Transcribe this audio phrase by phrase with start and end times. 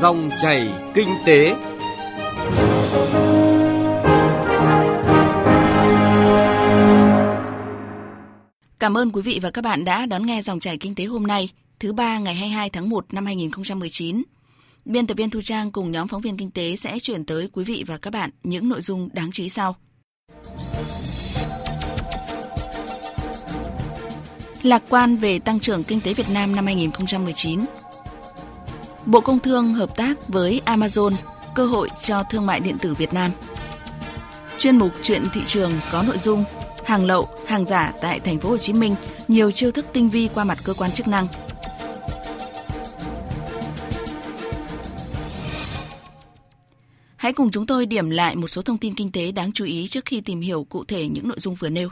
[0.00, 1.54] Dòng chảy kinh tế.
[8.78, 11.26] Cảm ơn quý vị và các bạn đã đón nghe dòng chảy kinh tế hôm
[11.26, 11.48] nay,
[11.80, 14.22] thứ ba ngày 22 tháng 1 năm 2019.
[14.84, 17.64] Biên tập viên Thu Trang cùng nhóm phóng viên kinh tế sẽ chuyển tới quý
[17.64, 19.76] vị và các bạn những nội dung đáng chú ý sau.
[24.62, 27.60] Lạc quan về tăng trưởng kinh tế Việt Nam năm 2019.
[29.06, 31.12] Bộ Công Thương hợp tác với Amazon,
[31.54, 33.30] cơ hội cho thương mại điện tử Việt Nam.
[34.58, 36.44] Chuyên mục chuyện thị trường có nội dung
[36.84, 38.94] hàng lậu, hàng giả tại thành phố Hồ Chí Minh,
[39.28, 41.26] nhiều chiêu thức tinh vi qua mặt cơ quan chức năng.
[47.16, 49.86] Hãy cùng chúng tôi điểm lại một số thông tin kinh tế đáng chú ý
[49.86, 51.88] trước khi tìm hiểu cụ thể những nội dung vừa nêu.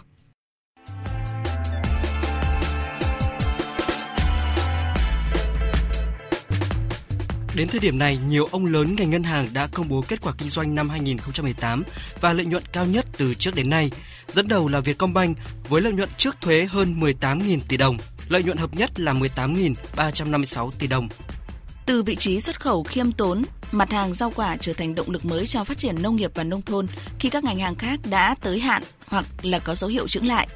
[7.55, 10.33] Đến thời điểm này, nhiều ông lớn ngành ngân hàng đã công bố kết quả
[10.39, 11.83] kinh doanh năm 2018
[12.21, 13.91] và lợi nhuận cao nhất từ trước đến nay.
[14.29, 15.39] Dẫn đầu là Vietcombank
[15.69, 17.97] với lợi nhuận trước thuế hơn 18.000 tỷ đồng,
[18.29, 21.09] lợi nhuận hợp nhất là 18.356 tỷ đồng.
[21.87, 25.25] Từ vị trí xuất khẩu khiêm tốn, mặt hàng rau quả trở thành động lực
[25.25, 26.87] mới cho phát triển nông nghiệp và nông thôn
[27.19, 30.49] khi các ngành hàng khác đã tới hạn hoặc là có dấu hiệu chững lại.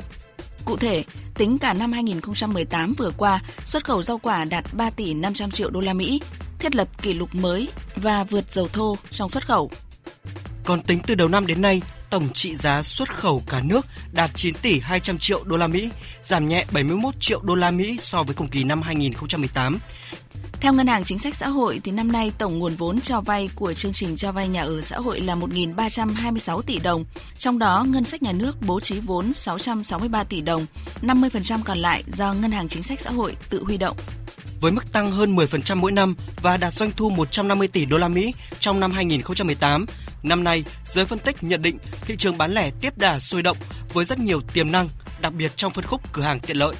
[0.64, 1.04] Cụ thể,
[1.34, 5.70] tính cả năm 2018 vừa qua, xuất khẩu rau quả đạt 3 tỷ 500 triệu
[5.70, 6.20] đô la Mỹ,
[6.58, 9.70] thiết lập kỷ lục mới và vượt dầu thô trong xuất khẩu.
[10.64, 14.30] Còn tính từ đầu năm đến nay, tổng trị giá xuất khẩu cả nước đạt
[14.34, 15.90] 9 tỷ 200 triệu đô la Mỹ,
[16.22, 19.78] giảm nhẹ 71 triệu đô la Mỹ so với cùng kỳ năm 2018.
[20.60, 23.48] Theo Ngân hàng Chính sách Xã hội thì năm nay tổng nguồn vốn cho vay
[23.54, 27.04] của chương trình cho vay nhà ở xã hội là 1.326 tỷ đồng,
[27.38, 30.66] trong đó ngân sách nhà nước bố trí vốn 663 tỷ đồng,
[31.02, 33.96] 50% còn lại do Ngân hàng Chính sách Xã hội tự huy động
[34.60, 38.08] với mức tăng hơn 10% mỗi năm và đạt doanh thu 150 tỷ đô la
[38.08, 39.86] Mỹ trong năm 2018.
[40.22, 43.56] Năm nay, giới phân tích nhận định thị trường bán lẻ tiếp đà sôi động
[43.92, 44.88] với rất nhiều tiềm năng,
[45.20, 46.74] đặc biệt trong phân khúc cửa hàng tiện lợi.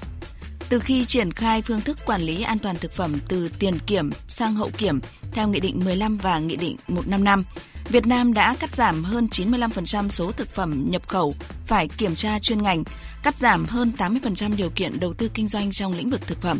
[0.68, 4.10] Từ khi triển khai phương thức quản lý an toàn thực phẩm từ tiền kiểm
[4.28, 5.00] sang hậu kiểm
[5.32, 7.44] theo Nghị định 15 và Nghị định 155,
[7.88, 11.34] Việt Nam đã cắt giảm hơn 95% số thực phẩm nhập khẩu
[11.66, 12.84] phải kiểm tra chuyên ngành,
[13.22, 16.58] cắt giảm hơn 80% điều kiện đầu tư kinh doanh trong lĩnh vực thực phẩm.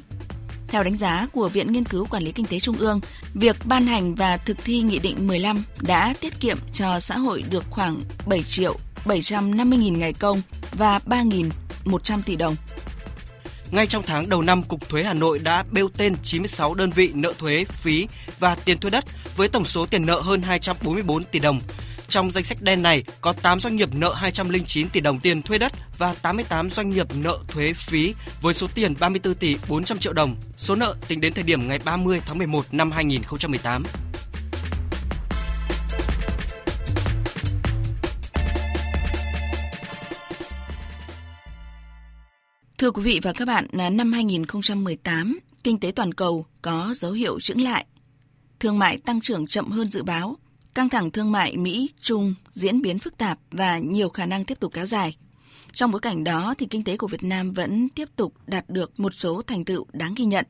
[0.69, 3.01] Theo đánh giá của Viện Nghiên cứu Quản lý Kinh tế Trung ương,
[3.35, 7.43] việc ban hành và thực thi Nghị định 15 đã tiết kiệm cho xã hội
[7.51, 8.77] được khoảng 7 triệu
[9.07, 10.43] 750 nghìn ngày công
[10.73, 12.57] và 3.100 tỷ đồng.
[13.71, 17.11] Ngay trong tháng đầu năm, Cục Thuế Hà Nội đã bêu tên 96 đơn vị
[17.15, 18.09] nợ thuế, phí
[18.39, 19.05] và tiền thuê đất
[19.37, 21.61] với tổng số tiền nợ hơn 244 tỷ đồng.
[22.09, 25.59] Trong danh sách đen này có 8 doanh nghiệp nợ 209 tỷ đồng tiền thuê
[25.59, 30.13] đất và 88 doanh nghiệp nợ thuế phí với số tiền 34 tỷ 400 triệu
[30.13, 30.37] đồng.
[30.57, 33.83] Số nợ tính đến thời điểm ngày 30 tháng 11 năm 2018.
[42.79, 47.41] Thưa quý vị và các bạn, năm 2018, kinh tế toàn cầu có dấu hiệu
[47.41, 47.87] chững lại.
[48.61, 50.37] Thương mại tăng trưởng chậm hơn dự báo,
[50.75, 54.73] Căng thẳng thương mại Mỹ-Trung diễn biến phức tạp và nhiều khả năng tiếp tục
[54.75, 55.17] kéo dài.
[55.73, 59.01] Trong bối cảnh đó thì kinh tế của Việt Nam vẫn tiếp tục đạt được
[59.01, 60.45] một số thành tựu đáng ghi nhận.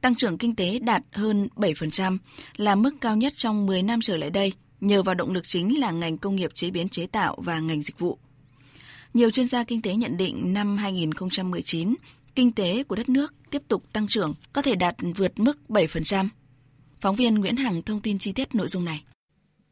[0.00, 2.18] Tăng trưởng kinh tế đạt hơn 7%
[2.56, 5.80] là mức cao nhất trong 10 năm trở lại đây, nhờ vào động lực chính
[5.80, 8.18] là ngành công nghiệp chế biến chế tạo và ngành dịch vụ.
[9.14, 11.94] Nhiều chuyên gia kinh tế nhận định năm 2019,
[12.34, 16.28] kinh tế của đất nước tiếp tục tăng trưởng, có thể đạt vượt mức 7%.
[17.00, 19.04] Phóng viên Nguyễn Hằng thông tin chi tiết nội dung này.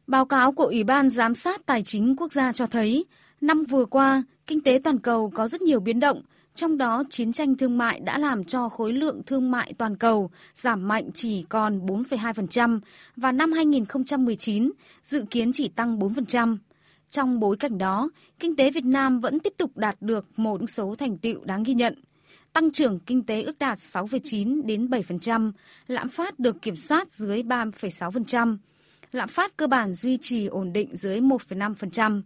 [0.07, 3.05] Báo cáo của Ủy ban Giám sát Tài chính Quốc gia cho thấy,
[3.41, 6.21] năm vừa qua, kinh tế toàn cầu có rất nhiều biến động,
[6.57, 10.29] trong đó chiến tranh thương mại đã làm cho khối lượng thương mại toàn cầu
[10.53, 12.79] giảm mạnh chỉ còn 4,2%
[13.15, 14.71] và năm 2019
[15.03, 16.57] dự kiến chỉ tăng 4%.
[17.09, 18.09] Trong bối cảnh đó,
[18.39, 21.73] kinh tế Việt Nam vẫn tiếp tục đạt được một số thành tựu đáng ghi
[21.73, 21.95] nhận.
[22.53, 25.51] Tăng trưởng kinh tế ước đạt 6,9 đến 7%,
[25.87, 28.57] lạm phát được kiểm soát dưới 3,6%,
[29.11, 32.21] lạm phát cơ bản duy trì ổn định dưới 1,5%.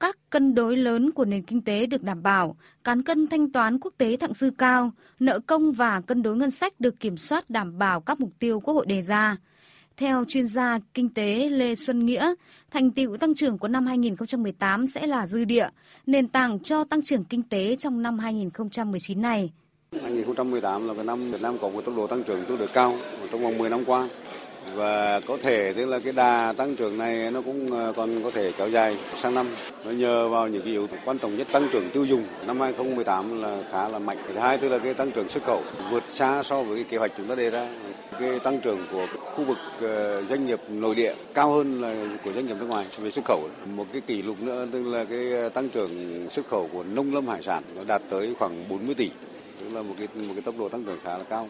[0.00, 3.78] Các cân đối lớn của nền kinh tế được đảm bảo, cán cân thanh toán
[3.78, 7.50] quốc tế thặng dư cao, nợ công và cân đối ngân sách được kiểm soát
[7.50, 9.36] đảm bảo các mục tiêu Quốc hội đề ra.
[10.00, 12.34] Theo chuyên gia kinh tế Lê Xuân Nghĩa,
[12.70, 15.68] thành tựu tăng trưởng của năm 2018 sẽ là dư địa,
[16.06, 19.50] nền tảng cho tăng trưởng kinh tế trong năm 2019 này.
[20.02, 22.96] 2018 là cái năm Việt Nam có một tốc độ tăng trưởng tương đối cao
[23.32, 24.08] trong vòng 10 năm qua.
[24.74, 28.30] Và có thể tức là cái đà tăng trưởng này nó cũng ờ, còn có
[28.30, 29.46] thể kéo dài sang năm.
[29.84, 32.24] Nó nhờ vào những cái yếu tố quan trọng nhất tăng trưởng tiêu dùng.
[32.46, 34.18] Năm 2018 là khá là mạnh.
[34.28, 36.96] Thứ hai tức là cái tăng trưởng xuất khẩu vượt xa so với cái kế
[36.96, 37.68] hoạch chúng ta đề ra.
[38.18, 42.32] Cái tăng trưởng của khu vực ờ, doanh nghiệp nội địa cao hơn là của
[42.32, 43.48] doanh nghiệp nước ngoài về xuất khẩu.
[43.76, 47.14] Một cái kỷ lục nữa tức là cái ờ, tăng trưởng xuất khẩu của nông
[47.14, 49.10] lâm hải sản nó đạt tới khoảng 40 tỷ,
[49.60, 51.48] tức là một cái một cái tốc độ tăng trưởng khá là cao.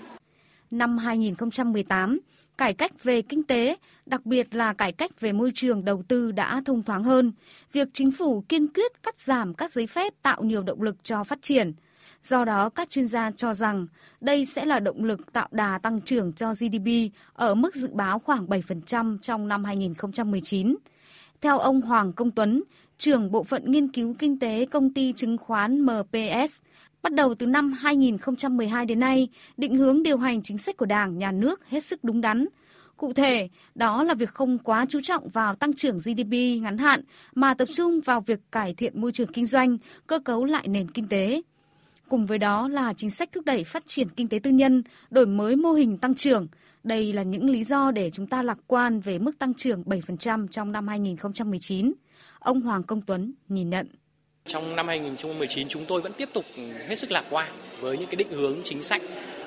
[0.71, 2.21] Năm 2018,
[2.59, 3.77] cải cách về kinh tế,
[4.07, 7.33] đặc biệt là cải cách về môi trường đầu tư đã thông thoáng hơn.
[7.73, 11.25] Việc chính phủ kiên quyết cắt giảm các giấy phép tạo nhiều động lực cho
[11.25, 11.73] phát triển.
[12.23, 13.87] Do đó, các chuyên gia cho rằng
[14.21, 18.19] đây sẽ là động lực tạo đà tăng trưởng cho GDP ở mức dự báo
[18.19, 20.77] khoảng 7% trong năm 2019.
[21.41, 22.63] Theo ông Hoàng Công Tuấn,
[22.99, 26.63] trưởng bộ phận nghiên cứu kinh tế công ty chứng khoán MPS,
[27.03, 31.19] bắt đầu từ năm 2012 đến nay, định hướng điều hành chính sách của Đảng,
[31.19, 32.47] Nhà nước hết sức đúng đắn.
[32.97, 37.03] Cụ thể, đó là việc không quá chú trọng vào tăng trưởng GDP ngắn hạn
[37.35, 40.91] mà tập trung vào việc cải thiện môi trường kinh doanh, cơ cấu lại nền
[40.91, 41.43] kinh tế.
[42.11, 45.27] Cùng với đó là chính sách thúc đẩy phát triển kinh tế tư nhân, đổi
[45.27, 46.47] mới mô hình tăng trưởng.
[46.85, 50.49] Đây là những lý do để chúng ta lạc quan về mức tăng trưởng 7%
[50.49, 51.93] trong năm 2019.
[52.39, 53.87] Ông Hoàng Công Tuấn nhìn nhận.
[54.45, 56.45] Trong năm 2019 chúng tôi vẫn tiếp tục
[56.89, 59.03] hết sức lạc quan với những cái định hướng chính sách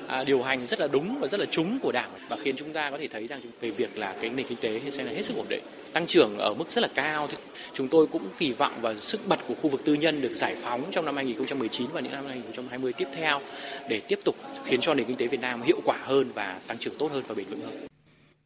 [0.06, 2.72] à, điều hành rất là đúng và rất là trúng của đảng và khiến chúng
[2.72, 5.22] ta có thể thấy rằng về việc là cái nền kinh tế sẽ là hết
[5.22, 7.36] sức ổn định tăng trưởng ở mức rất là cao thì
[7.74, 10.56] chúng tôi cũng kỳ vọng vào sức bật của khu vực tư nhân được giải
[10.62, 13.40] phóng trong năm 2019 và những năm 2020 tiếp theo
[13.88, 16.78] để tiếp tục khiến cho nền kinh tế Việt Nam hiệu quả hơn và tăng
[16.78, 17.74] trưởng tốt hơn và bền vững hơn.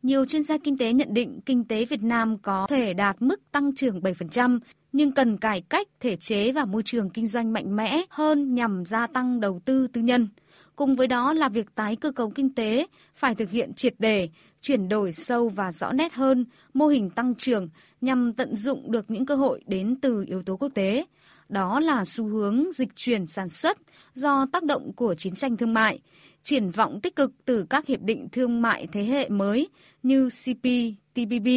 [0.02, 3.40] Nhiều chuyên gia kinh tế nhận định kinh tế Việt Nam có thể đạt mức
[3.52, 4.58] tăng trưởng 7%,
[4.92, 8.84] nhưng cần cải cách thể chế và môi trường kinh doanh mạnh mẽ hơn nhằm
[8.84, 10.28] gia tăng đầu tư tư nhân.
[10.78, 14.28] Cùng với đó là việc tái cơ cấu kinh tế phải thực hiện triệt đề,
[14.60, 16.44] chuyển đổi sâu và rõ nét hơn
[16.75, 17.69] mô hình tăng trưởng
[18.00, 21.04] nhằm tận dụng được những cơ hội đến từ yếu tố quốc tế.
[21.48, 23.78] Đó là xu hướng dịch chuyển sản xuất
[24.14, 26.00] do tác động của chiến tranh thương mại,
[26.42, 29.69] triển vọng tích cực từ các hiệp định thương mại thế hệ mới
[30.02, 31.48] như CPTPP.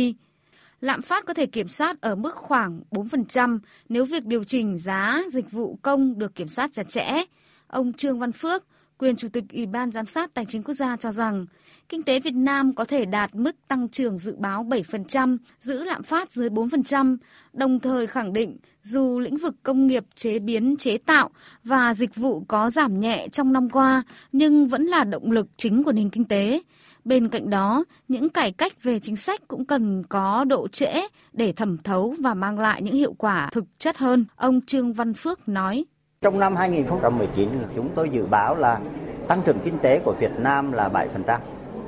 [0.79, 3.59] Lạm phát có thể kiểm soát ở mức khoảng 4%
[3.89, 7.23] nếu việc điều chỉnh giá dịch vụ công được kiểm soát chặt chẽ.
[7.67, 8.63] Ông Trương Văn Phước,
[9.01, 11.45] quyền Chủ tịch Ủy ban Giám sát Tài chính Quốc gia cho rằng,
[11.89, 16.03] kinh tế Việt Nam có thể đạt mức tăng trưởng dự báo 7%, giữ lạm
[16.03, 17.17] phát dưới 4%,
[17.53, 21.29] đồng thời khẳng định dù lĩnh vực công nghiệp chế biến chế tạo
[21.63, 25.83] và dịch vụ có giảm nhẹ trong năm qua, nhưng vẫn là động lực chính
[25.83, 26.61] của nền kinh tế.
[27.05, 31.51] Bên cạnh đó, những cải cách về chính sách cũng cần có độ trễ để
[31.51, 35.49] thẩm thấu và mang lại những hiệu quả thực chất hơn, ông Trương Văn Phước
[35.49, 35.85] nói.
[36.25, 38.79] Trong năm 2019 chúng tôi dự báo là
[39.27, 41.07] tăng trưởng kinh tế của Việt Nam là 7%.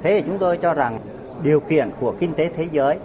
[0.01, 1.00] Thế thì chúng tôi cho rằng
[1.44, 2.97] điều kiện của kinh tế thế giới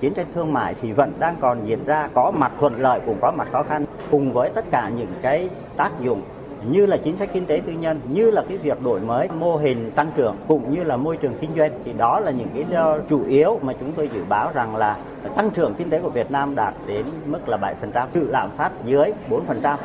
[0.00, 3.16] chiến tranh thương mại thì vẫn đang còn diễn ra có mặt thuận lợi cũng
[3.20, 6.22] có mặt khó khăn cùng với tất cả những cái tác dụng
[6.68, 9.56] như là chính sách kinh tế tư nhân như là cái việc đổi mới mô
[9.56, 12.64] hình tăng trưởng cũng như là môi trường kinh doanh thì đó là những cái
[13.08, 14.96] chủ yếu mà chúng tôi dự báo rằng là
[15.36, 17.56] tăng trưởng kinh tế của Việt Nam đạt đến mức là
[17.92, 19.76] 7%, tự lạm phát dưới 4%.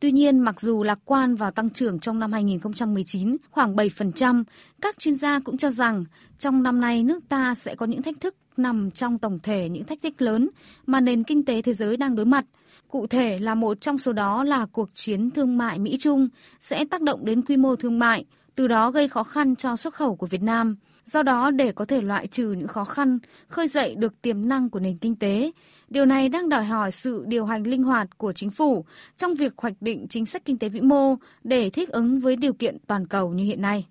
[0.00, 4.44] Tuy nhiên, mặc dù lạc quan vào tăng trưởng trong năm 2019 khoảng 7%,
[4.80, 6.04] các chuyên gia cũng cho rằng
[6.38, 9.84] trong năm nay nước ta sẽ có những thách thức nằm trong tổng thể những
[9.84, 10.48] thách thức lớn
[10.86, 12.44] mà nền kinh tế thế giới đang đối mặt.
[12.88, 16.28] Cụ thể là một trong số đó là cuộc chiến thương mại Mỹ-Trung
[16.60, 19.94] sẽ tác động đến quy mô thương mại, từ đó gây khó khăn cho xuất
[19.94, 20.76] khẩu của Việt Nam.
[21.04, 24.70] Do đó, để có thể loại trừ những khó khăn, khơi dậy được tiềm năng
[24.70, 25.50] của nền kinh tế,
[25.88, 28.84] điều này đang đòi hỏi sự điều hành linh hoạt của chính phủ
[29.16, 32.52] trong việc hoạch định chính sách kinh tế vĩ mô để thích ứng với điều
[32.52, 33.86] kiện toàn cầu như hiện nay.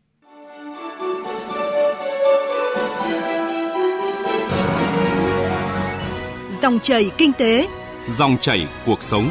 [6.62, 7.68] Dòng chảy kinh tế,
[8.10, 9.30] dòng chảy cuộc sống.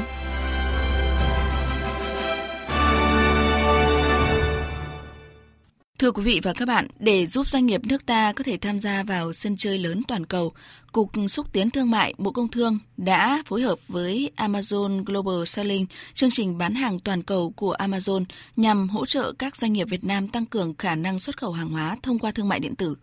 [6.05, 8.81] Thưa quý vị và các bạn, để giúp doanh nghiệp nước ta có thể tham
[8.81, 10.53] gia vào sân chơi lớn toàn cầu,
[10.93, 15.87] Cục Xúc tiến Thương mại Bộ Công Thương đã phối hợp với Amazon Global Selling,
[16.15, 18.25] chương trình bán hàng toàn cầu của Amazon
[18.57, 21.69] nhằm hỗ trợ các doanh nghiệp Việt Nam tăng cường khả năng xuất khẩu hàng
[21.69, 22.97] hóa thông qua thương mại điện tử.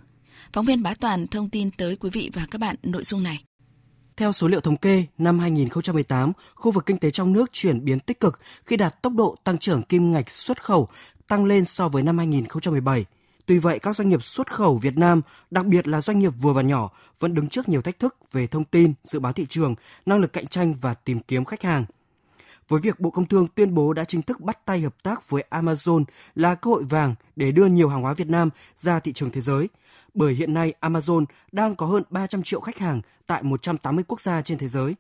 [0.54, 3.44] Phóng viên Bá Toàn thông tin tới quý vị và các bạn nội dung này.
[4.18, 8.00] Theo số liệu thống kê, năm 2018, khu vực kinh tế trong nước chuyển biến
[8.00, 10.88] tích cực khi đạt tốc độ tăng trưởng kim ngạch xuất khẩu
[11.32, 13.06] tăng lên so với năm 2017.
[13.46, 15.22] Tuy vậy, các doanh nghiệp xuất khẩu Việt Nam,
[15.52, 18.48] đặc biệt là doanh nghiệp vừa và nhỏ, vẫn đứng trước nhiều thách thức về
[18.48, 21.86] thông tin, dự báo thị trường, năng lực cạnh tranh và tìm kiếm khách hàng.
[22.68, 25.44] Với việc Bộ Công Thương tuyên bố đã chính thức bắt tay hợp tác với
[25.50, 26.04] Amazon
[26.36, 29.42] là cơ hội vàng để đưa nhiều hàng hóa Việt Nam ra thị trường thế
[29.42, 29.70] giới,
[30.14, 34.42] bởi hiện nay Amazon đang có hơn 300 triệu khách hàng tại 180 quốc gia
[34.42, 34.96] trên thế giới.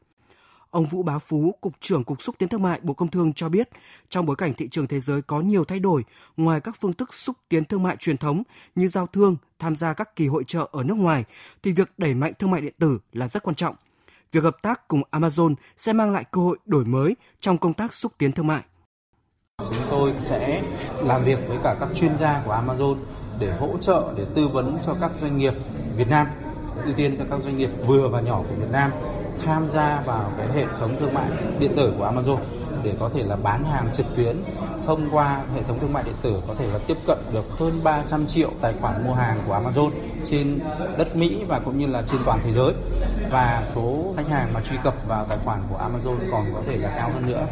[0.71, 3.49] Ông Vũ Bá Phú, Cục trưởng Cục Xúc tiến Thương mại Bộ Công Thương cho
[3.49, 3.69] biết,
[4.09, 6.03] trong bối cảnh thị trường thế giới có nhiều thay đổi,
[6.37, 8.43] ngoài các phương thức xúc tiến thương mại truyền thống
[8.75, 11.23] như giao thương, tham gia các kỳ hội trợ ở nước ngoài,
[11.63, 13.75] thì việc đẩy mạnh thương mại điện tử là rất quan trọng.
[14.31, 17.93] Việc hợp tác cùng Amazon sẽ mang lại cơ hội đổi mới trong công tác
[17.93, 18.61] xúc tiến thương mại.
[19.57, 20.63] Chúng tôi sẽ
[21.03, 22.97] làm việc với cả các chuyên gia của Amazon
[23.39, 25.53] để hỗ trợ, để tư vấn cho các doanh nghiệp
[25.97, 26.27] Việt Nam,
[26.85, 28.91] ưu tiên cho các doanh nghiệp vừa và nhỏ của Việt Nam
[29.45, 31.29] tham gia vào cái hệ thống thương mại
[31.59, 32.37] điện tử của Amazon
[32.83, 34.43] để có thể là bán hàng trực tuyến
[34.85, 37.79] thông qua hệ thống thương mại điện tử có thể là tiếp cận được hơn
[37.83, 39.89] 300 triệu tài khoản mua hàng của Amazon
[40.25, 40.59] trên
[40.97, 42.73] đất Mỹ và cũng như là trên toàn thế giới
[43.31, 46.77] và số khách hàng mà truy cập vào tài khoản của Amazon còn có thể
[46.77, 47.45] là cao hơn nữa.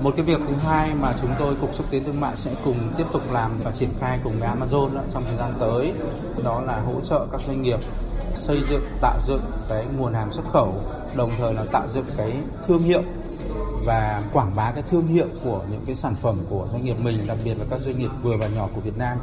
[0.00, 2.92] Một cái việc thứ hai mà chúng tôi cục xúc tiến thương mại sẽ cùng
[2.98, 5.92] tiếp tục làm và triển khai cùng với Amazon đó, trong thời gian tới
[6.44, 7.80] đó là hỗ trợ các doanh nghiệp
[8.36, 10.74] xây dựng, tạo dựng cái nguồn hàng xuất khẩu,
[11.16, 12.36] đồng thời là tạo dựng cái
[12.66, 13.02] thương hiệu
[13.84, 17.26] và quảng bá cái thương hiệu của những cái sản phẩm của doanh nghiệp mình,
[17.26, 19.18] đặc biệt là các doanh nghiệp vừa và nhỏ của Việt Nam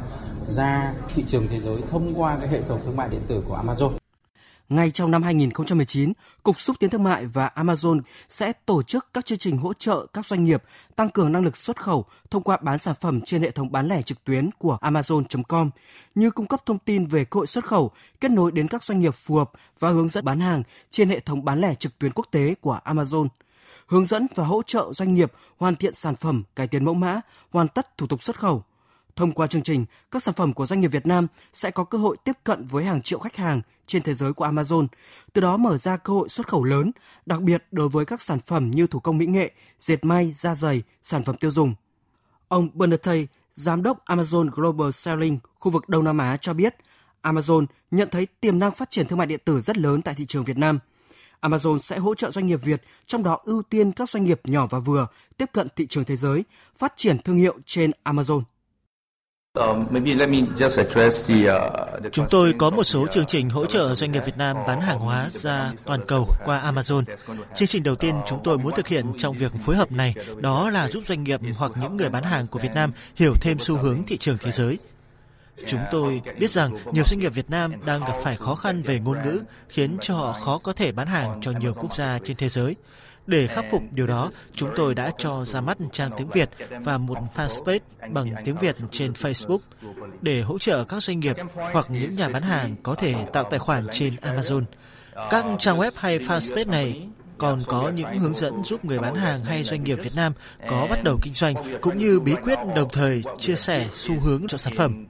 [0.46, 3.58] ra thị trường thế giới thông qua cái hệ thống thương mại điện tử của
[3.66, 4.01] Amazon.
[4.72, 6.12] Ngay trong năm 2019,
[6.42, 10.06] Cục Xúc tiến Thương mại và Amazon sẽ tổ chức các chương trình hỗ trợ
[10.12, 10.62] các doanh nghiệp
[10.96, 13.88] tăng cường năng lực xuất khẩu thông qua bán sản phẩm trên hệ thống bán
[13.88, 15.70] lẻ trực tuyến của Amazon.com,
[16.14, 19.00] như cung cấp thông tin về cơ hội xuất khẩu, kết nối đến các doanh
[19.00, 22.12] nghiệp phù hợp và hướng dẫn bán hàng trên hệ thống bán lẻ trực tuyến
[22.12, 23.28] quốc tế của Amazon
[23.86, 27.20] hướng dẫn và hỗ trợ doanh nghiệp hoàn thiện sản phẩm, cải tiến mẫu mã,
[27.50, 28.64] hoàn tất thủ tục xuất khẩu.
[29.16, 31.98] Thông qua chương trình, các sản phẩm của doanh nghiệp Việt Nam sẽ có cơ
[31.98, 34.86] hội tiếp cận với hàng triệu khách hàng trên thế giới của Amazon,
[35.32, 36.90] từ đó mở ra cơ hội xuất khẩu lớn,
[37.26, 40.54] đặc biệt đối với các sản phẩm như thủ công mỹ nghệ, dệt may, da
[40.54, 41.74] giày, sản phẩm tiêu dùng.
[42.48, 46.76] Ông Bernatey, giám đốc Amazon Global Selling khu vực Đông Nam Á cho biết,
[47.22, 50.26] Amazon nhận thấy tiềm năng phát triển thương mại điện tử rất lớn tại thị
[50.26, 50.78] trường Việt Nam–
[51.42, 54.66] Amazon sẽ hỗ trợ doanh nghiệp Việt, trong đó ưu tiên các doanh nghiệp nhỏ
[54.70, 56.44] và vừa tiếp cận thị trường thế giới,
[56.76, 58.42] phát triển thương hiệu trên Amazon.
[59.60, 59.92] Um, uh,
[62.12, 64.98] Chúng tôi có một số chương trình hỗ trợ doanh nghiệp Việt Nam bán hàng
[64.98, 67.02] hóa ra toàn cầu qua Amazon.
[67.56, 70.70] Chương trình đầu tiên chúng tôi muốn thực hiện trong việc phối hợp này đó
[70.70, 73.76] là giúp doanh nghiệp hoặc những người bán hàng của Việt Nam hiểu thêm xu
[73.76, 74.78] hướng thị trường thế giới.
[75.66, 78.98] Chúng tôi biết rằng nhiều doanh nghiệp Việt Nam đang gặp phải khó khăn về
[78.98, 82.36] ngôn ngữ, khiến cho họ khó có thể bán hàng cho nhiều quốc gia trên
[82.36, 82.76] thế giới.
[83.26, 86.50] Để khắc phục điều đó, chúng tôi đã cho ra mắt trang tiếng Việt
[86.80, 87.78] và một fanpage
[88.10, 89.58] bằng tiếng Việt trên Facebook
[90.20, 91.36] để hỗ trợ các doanh nghiệp
[91.72, 94.62] hoặc những nhà bán hàng có thể tạo tài khoản trên Amazon.
[95.30, 97.08] Các trang web hay fanpage này
[97.38, 100.32] còn có những hướng dẫn giúp người bán hàng hay doanh nghiệp Việt Nam
[100.68, 104.46] có bắt đầu kinh doanh cũng như bí quyết đồng thời chia sẻ xu hướng
[104.48, 105.06] cho sản phẩm.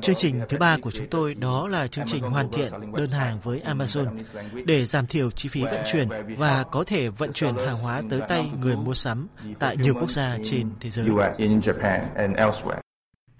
[0.00, 3.40] Chương trình thứ ba của chúng tôi đó là chương trình hoàn thiện đơn hàng
[3.42, 4.18] với Amazon
[4.64, 8.20] để giảm thiểu chi phí vận chuyển và có thể vận chuyển hàng hóa tới
[8.28, 9.28] tay người mua sắm
[9.58, 11.06] tại nhiều quốc gia trên thế giới.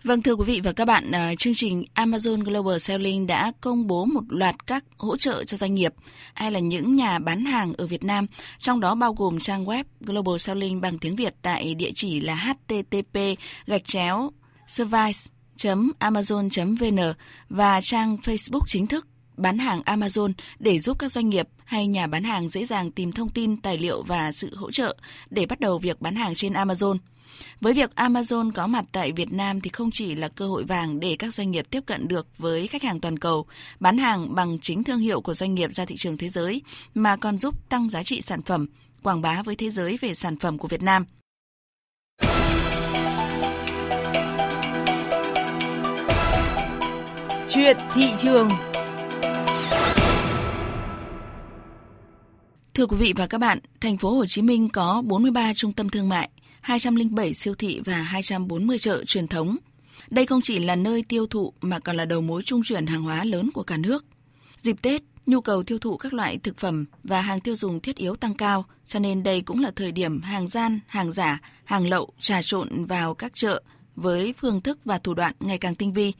[0.04, 3.86] Vâng thưa quý vị và các bạn, ờ, chương trình Amazon Global Selling đã công
[3.86, 5.94] bố một loạt các hỗ trợ cho doanh nghiệp
[6.34, 8.26] hay là những nhà bán hàng ở Việt Nam,
[8.58, 12.34] trong đó bao gồm trang web Global Selling bằng tiếng Việt tại địa chỉ là
[12.34, 13.18] http
[13.66, 14.30] gạch chéo
[14.68, 17.14] service.amazon.vn
[17.48, 19.06] và trang Facebook chính thức
[19.36, 23.12] bán hàng Amazon để giúp các doanh nghiệp hay nhà bán hàng dễ dàng tìm
[23.12, 24.96] thông tin, tài liệu và sự hỗ trợ
[25.30, 26.98] để bắt đầu việc bán hàng trên Amazon.
[27.60, 31.00] Với việc Amazon có mặt tại Việt Nam thì không chỉ là cơ hội vàng
[31.00, 33.46] để các doanh nghiệp tiếp cận được với khách hàng toàn cầu,
[33.80, 36.62] bán hàng bằng chính thương hiệu của doanh nghiệp ra thị trường thế giới,
[36.94, 38.66] mà còn giúp tăng giá trị sản phẩm,
[39.02, 41.04] quảng bá với thế giới về sản phẩm của Việt Nam.
[47.48, 48.48] Chuyện thị trường
[52.74, 55.88] Thưa quý vị và các bạn, thành phố Hồ Chí Minh có 43 trung tâm
[55.88, 56.30] thương mại,
[56.64, 59.56] 207 siêu thị và 240 chợ truyền thống.
[60.10, 63.02] Đây không chỉ là nơi tiêu thụ mà còn là đầu mối trung chuyển hàng
[63.02, 64.04] hóa lớn của cả nước.
[64.58, 67.96] Dịp Tết, nhu cầu tiêu thụ các loại thực phẩm và hàng tiêu dùng thiết
[67.96, 71.88] yếu tăng cao, cho nên đây cũng là thời điểm hàng gian, hàng giả, hàng
[71.88, 73.62] lậu trà trộn vào các chợ
[73.96, 76.12] với phương thức và thủ đoạn ngày càng tinh vi.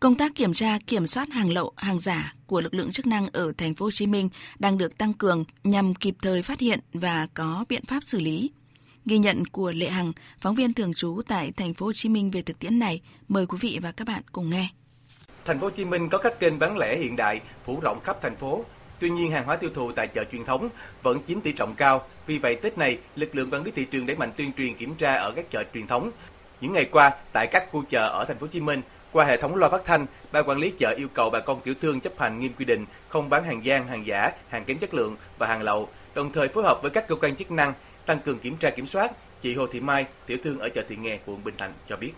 [0.00, 3.28] Công tác kiểm tra, kiểm soát hàng lậu, hàng giả của lực lượng chức năng
[3.32, 6.80] ở thành phố Hồ Chí Minh đang được tăng cường nhằm kịp thời phát hiện
[6.92, 8.50] và có biện pháp xử lý.
[9.06, 12.30] Ghi nhận của Lệ Hằng, phóng viên thường trú tại thành phố Hồ Chí Minh
[12.30, 14.68] về thực tiễn này, mời quý vị và các bạn cùng nghe.
[15.44, 18.16] Thành phố Hồ Chí Minh có các kênh bán lẻ hiện đại phủ rộng khắp
[18.22, 18.64] thành phố.
[18.98, 20.68] Tuy nhiên, hàng hóa tiêu thụ tại chợ truyền thống
[21.02, 22.06] vẫn chiếm tỷ trọng cao.
[22.26, 24.94] Vì vậy, Tết này, lực lượng quản lý thị trường đẩy mạnh tuyên truyền kiểm
[24.94, 26.10] tra ở các chợ truyền thống.
[26.60, 28.82] Những ngày qua, tại các khu chợ ở thành phố Hồ Chí Minh,
[29.12, 31.74] Qua hệ thống loa phát thanh, ban quản lý chợ yêu cầu bà con tiểu
[31.80, 34.94] thương chấp hành nghiêm quy định không bán hàng gian, hàng giả, hàng kém chất
[34.94, 37.72] lượng và hàng lậu, đồng thời phối hợp với các cơ quan chức năng
[38.06, 39.12] tăng cường kiểm tra kiểm soát.
[39.42, 42.12] Chị Hồ Thị Mai, tiểu thương ở chợ Thị Nghè, quận Bình Thạnh cho biết.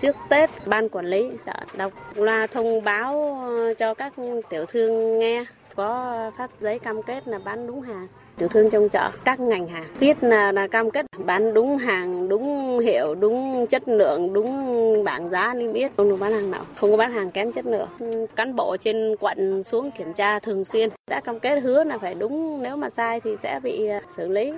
[0.00, 4.12] Trước Tết, ban quản lý chợ đọc loa thông báo ờ, cho các
[4.50, 8.08] tiểu thương nghe có phát giấy cam kết là bán đúng hàng.
[8.38, 12.28] Tiểu thương trong chợ các ngành hàng biết là, là cam kết bán đúng hàng
[12.28, 15.92] đúng hiệu đúng chất lượng đúng bảng giá niêm yết.
[15.96, 17.88] Không được bán hàng nào không có bán hàng kém chất lượng.
[17.98, 20.90] Ừ, cán bộ trên quận xuống kiểm tra thường xuyên.
[21.10, 24.28] Đã cam kết hứa là phải đúng nếu mà sai thì sẽ bị ờ, xử
[24.28, 24.52] lý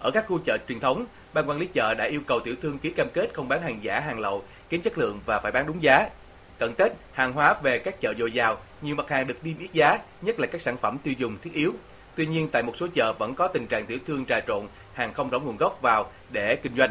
[0.00, 2.78] ở các khu chợ truyền thống ban quản lý chợ đã yêu cầu tiểu thương
[2.78, 5.66] ký cam kết không bán hàng giả hàng lậu kém chất lượng và phải bán
[5.66, 6.08] đúng giá
[6.58, 9.72] cận Tết, hàng hóa về các chợ dồi dào, nhiều mặt hàng được niêm yết
[9.72, 11.72] giá, nhất là các sản phẩm tiêu dùng thiết yếu.
[12.14, 15.14] Tuy nhiên, tại một số chợ vẫn có tình trạng tiểu thương trà trộn hàng
[15.14, 16.90] không rõ nguồn gốc vào để kinh doanh.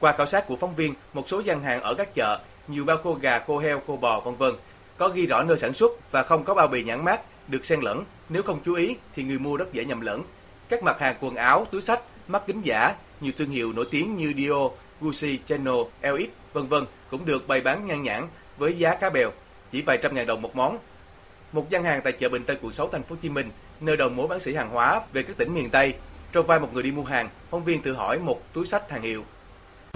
[0.00, 2.96] Qua khảo sát của phóng viên, một số gian hàng ở các chợ, nhiều bao
[2.96, 4.54] khô gà, khô heo, khô bò, vân vân,
[4.96, 7.80] có ghi rõ nơi sản xuất và không có bao bì nhãn mát, được xen
[7.80, 8.04] lẫn.
[8.28, 10.22] Nếu không chú ý thì người mua rất dễ nhầm lẫn.
[10.68, 14.16] Các mặt hàng quần áo, túi sách, mắt kính giả, nhiều thương hiệu nổi tiếng
[14.16, 14.68] như Dio,
[15.00, 19.30] Gucci, Chanel, LX, vân vân cũng được bày bán nhan nhản với giá khá bèo,
[19.72, 20.78] chỉ vài trăm ngàn đồng một món.
[21.52, 23.96] Một gian hàng tại chợ Bình Tân quận 6 thành phố Hồ Chí Minh, nơi
[23.96, 25.94] đầu mối bán sỉ hàng hóa về các tỉnh miền Tây,
[26.32, 29.02] trong vai một người đi mua hàng, phóng viên tự hỏi một túi sách hàng
[29.02, 29.24] hiệu.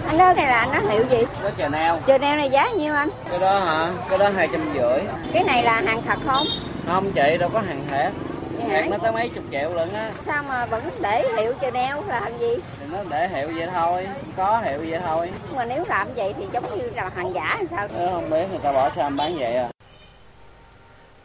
[0.07, 1.25] Anh ơi, này là anh nói hiệu gì?
[1.71, 1.99] Neo.
[2.05, 3.09] Chờ neo này giá nhiêu anh?
[3.29, 3.93] Cái đó hả?
[4.09, 4.99] Cái đó hai trăm rưỡi.
[5.33, 6.47] Cái này là hàng thật không?
[6.85, 8.32] Không chị, đâu có hàng thiệt.
[8.67, 10.11] Thiệt nó tới mấy chục triệu lận á.
[10.21, 12.55] Sao mà vẫn để hiệu chờ neo là hàng gì?
[12.79, 15.31] Thì nó để hiệu vậy thôi, có hiệu vậy thôi.
[15.47, 17.87] Nhưng mà nếu làm vậy thì giống như là hàng giả hay sao?
[17.87, 19.69] Ừ, không biết người ta bỏ sao bán vậy à.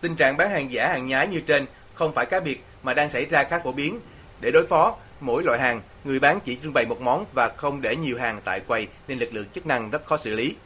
[0.01, 3.09] Tình trạng bán hàng giả hàng nhái như trên không phải cá biệt mà đang
[3.09, 4.01] xảy ra khá phổ biến.
[4.41, 7.83] Để đối phó, mỗi loại hàng, người bán chỉ trưng bày một món và không
[7.83, 10.57] để nhiều hàng tại quầy nên lực lượng chức năng rất khó xử lý.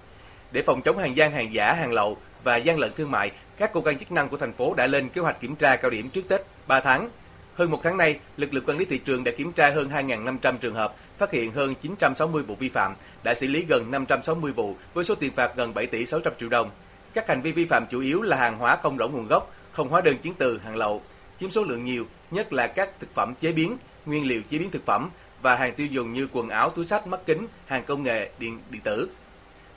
[0.50, 3.72] Để phòng chống hàng gian, hàng giả, hàng lậu và gian lận thương mại, các
[3.72, 6.10] cơ quan chức năng của thành phố đã lên kế hoạch kiểm tra cao điểm
[6.10, 7.10] trước Tết 3 tháng.
[7.54, 10.58] Hơn một tháng nay, lực lượng quản lý thị trường đã kiểm tra hơn 2.500
[10.58, 14.76] trường hợp, phát hiện hơn 960 vụ vi phạm, đã xử lý gần 560 vụ
[14.94, 16.70] với số tiền phạt gần 7 tỷ 600 triệu đồng.
[17.14, 19.88] Các hành vi vi phạm chủ yếu là hàng hóa không rõ nguồn gốc, không
[19.88, 21.02] hóa đơn chứng từ, hàng lậu,
[21.40, 24.70] chiếm số lượng nhiều, nhất là các thực phẩm chế biến, nguyên liệu chế biến
[24.70, 25.10] thực phẩm
[25.42, 28.58] và hàng tiêu dùng như quần áo, túi sách, mắt kính, hàng công nghệ, điện
[28.70, 29.08] điện tử.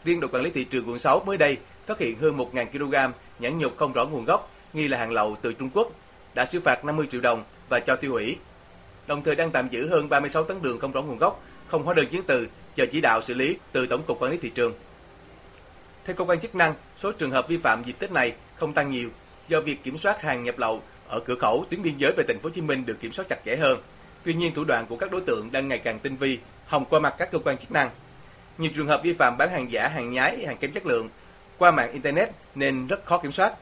[0.05, 3.13] Riêng đội quản lý thị trường quận 6 mới đây phát hiện hơn 1.000 kg
[3.39, 5.91] nhãn nhục không rõ nguồn gốc, nghi là hàng lậu từ Trung Quốc,
[6.33, 8.37] đã xử phạt 50 triệu đồng và cho tiêu hủy.
[9.07, 11.93] Đồng thời đang tạm giữ hơn 36 tấn đường không rõ nguồn gốc, không hóa
[11.93, 14.73] đơn chứng từ, chờ chỉ đạo xử lý từ Tổng cục Quản lý thị trường.
[16.05, 18.91] Theo cơ quan chức năng, số trường hợp vi phạm dịp Tết này không tăng
[18.91, 19.09] nhiều
[19.47, 22.39] do việc kiểm soát hàng nhập lậu ở cửa khẩu tuyến biên giới về thành
[22.39, 23.79] phố Hồ Chí Minh được kiểm soát chặt chẽ hơn.
[24.23, 26.99] Tuy nhiên thủ đoạn của các đối tượng đang ngày càng tinh vi, hòng qua
[26.99, 27.89] mặt các cơ quan chức năng.
[28.57, 31.09] Nhiều trường hợp vi phạm bán hàng giả, hàng nhái, hàng kém chất lượng
[31.57, 33.53] qua mạng internet nên rất khó kiểm soát.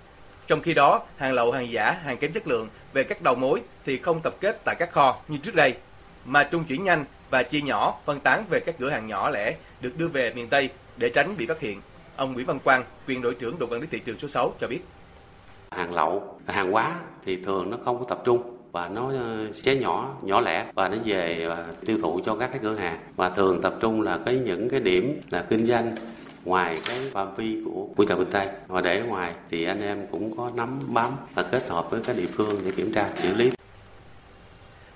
[0.47, 3.62] Trong khi đó, hàng lậu, hàng giả, hàng kém chất lượng về các đầu mối
[3.86, 5.73] thì không tập kết tại các kho như trước đây,
[6.25, 9.56] mà trung chuyển nhanh và chia nhỏ, phân tán về các cửa hàng nhỏ lẻ
[9.82, 11.82] được đưa về miền Tây để tránh bị phát hiện.
[12.15, 14.67] Ông Nguyễn Văn Quang, quyền đội trưởng đội quản lý thị trường số 6 cho
[14.67, 14.79] biết.
[15.71, 19.75] Hàng lậu, hàng hóa thì thường nó không có tập trung và nó ờ, chế
[19.75, 22.99] nhỏ nhỏ lẻ và nó về và tiêu thụ cho các cái cửa hàng.
[23.15, 25.95] Và thường tập trung là cái những cái điểm là kinh doanh
[26.45, 30.07] ngoài cái phạm vi của của chợ Bình Tây và để ngoài thì anh em
[30.12, 33.33] cũng có nắm bám và kết hợp với các địa phương để kiểm tra xử
[33.33, 33.51] lý.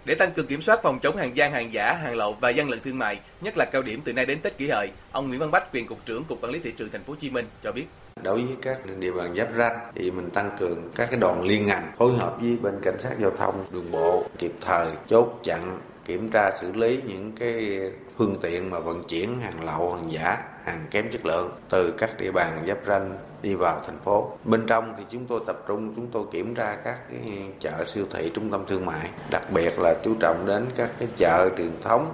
[0.05, 2.69] Để tăng cường kiểm soát phòng chống hàng gian, hàng giả, hàng lậu và gian
[2.69, 5.39] lận thương mại, nhất là cao điểm từ nay đến Tết Kỷ Hợi, ông Nguyễn
[5.39, 7.45] Văn Bách, quyền cục trưởng cục quản lý thị trường thành phố Hồ Chí Minh
[7.63, 7.85] cho biết
[8.27, 11.65] đối với các địa bàn giáp ranh thì mình tăng cường các cái đoàn liên
[11.65, 15.79] ngành phối hợp với bên cảnh sát giao thông đường bộ kịp thời chốt chặn
[16.05, 17.81] kiểm tra xử lý những cái
[18.17, 22.09] phương tiện mà vận chuyển hàng lậu hàng giả hàng kém chất lượng từ các
[22.19, 24.31] địa bàn giáp ranh đi vào thành phố.
[24.43, 27.21] Bên trong thì chúng tôi tập trung chúng tôi kiểm tra các cái
[27.59, 31.07] chợ siêu thị trung tâm thương mại, đặc biệt là chú trọng đến các cái
[31.15, 32.13] chợ truyền thống.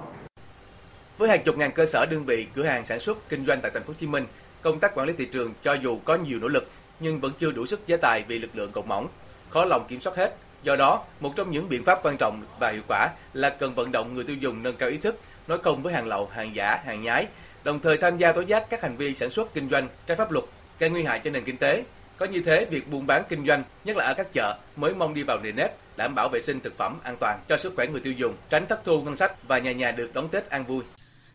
[1.18, 3.70] Với hàng chục ngàn cơ sở đơn vị cửa hàng sản xuất kinh doanh tại
[3.74, 4.26] thành phố Hồ Chí Minh,
[4.64, 7.52] công tác quản lý thị trường cho dù có nhiều nỗ lực nhưng vẫn chưa
[7.52, 9.08] đủ sức giá tài vì lực lượng còn mỏng,
[9.50, 10.36] khó lòng kiểm soát hết.
[10.62, 13.92] Do đó, một trong những biện pháp quan trọng và hiệu quả là cần vận
[13.92, 16.80] động người tiêu dùng nâng cao ý thức, nói không với hàng lậu, hàng giả,
[16.84, 17.26] hàng nhái,
[17.64, 20.30] đồng thời tham gia tố giác các hành vi sản xuất kinh doanh trái pháp
[20.30, 20.44] luật
[20.78, 21.84] gây nguy hại cho nền kinh tế.
[22.16, 25.14] Có như thế, việc buôn bán kinh doanh, nhất là ở các chợ, mới mong
[25.14, 27.86] đi vào nề nếp, đảm bảo vệ sinh thực phẩm an toàn cho sức khỏe
[27.86, 30.64] người tiêu dùng, tránh thất thu ngân sách và nhà nhà được đón Tết an
[30.64, 30.82] vui.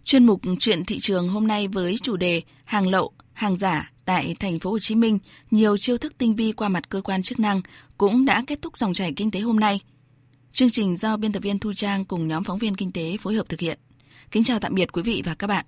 [0.10, 4.36] Chuyên mục chuyện thị trường hôm nay với chủ đề hàng lậu, hàng giả tại
[4.40, 5.20] thành phố Hồ Chí Minh,
[5.52, 7.62] nhiều chiêu thức tinh vi qua mặt cơ quan chức năng
[7.98, 9.82] cũng đã kết thúc dòng chảy kinh tế hôm nay.
[10.52, 13.34] Chương trình do biên tập viên Thu Trang cùng nhóm phóng viên kinh tế phối
[13.34, 13.80] hợp thực hiện.
[14.32, 15.66] Kính chào tạm biệt quý vị và các bạn.